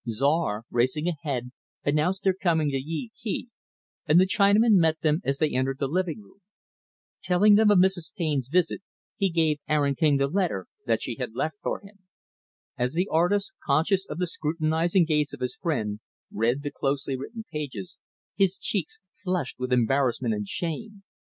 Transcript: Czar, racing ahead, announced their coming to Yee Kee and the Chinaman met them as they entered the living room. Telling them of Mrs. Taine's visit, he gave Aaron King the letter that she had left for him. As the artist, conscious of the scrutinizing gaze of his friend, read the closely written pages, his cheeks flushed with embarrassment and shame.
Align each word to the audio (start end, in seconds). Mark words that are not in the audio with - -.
Czar, 0.09 0.63
racing 0.71 1.07
ahead, 1.07 1.51
announced 1.85 2.23
their 2.23 2.33
coming 2.33 2.71
to 2.71 2.75
Yee 2.77 3.11
Kee 3.15 3.49
and 4.07 4.19
the 4.19 4.25
Chinaman 4.25 4.73
met 4.77 4.99
them 5.01 5.21
as 5.23 5.37
they 5.37 5.51
entered 5.51 5.77
the 5.77 5.87
living 5.87 6.21
room. 6.21 6.39
Telling 7.21 7.53
them 7.53 7.69
of 7.69 7.77
Mrs. 7.77 8.11
Taine's 8.11 8.47
visit, 8.47 8.81
he 9.15 9.29
gave 9.29 9.59
Aaron 9.67 9.93
King 9.93 10.17
the 10.17 10.25
letter 10.27 10.65
that 10.87 11.03
she 11.03 11.17
had 11.17 11.35
left 11.35 11.57
for 11.61 11.81
him. 11.81 11.99
As 12.79 12.93
the 12.95 13.09
artist, 13.11 13.53
conscious 13.63 14.07
of 14.07 14.17
the 14.17 14.25
scrutinizing 14.25 15.05
gaze 15.05 15.33
of 15.35 15.39
his 15.39 15.55
friend, 15.55 15.99
read 16.33 16.63
the 16.63 16.71
closely 16.71 17.15
written 17.15 17.43
pages, 17.51 17.99
his 18.35 18.57
cheeks 18.57 19.01
flushed 19.23 19.59
with 19.59 19.71
embarrassment 19.71 20.33
and 20.33 20.47
shame. 20.47 21.03